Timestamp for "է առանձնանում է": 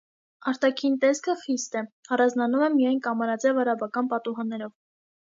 1.81-2.69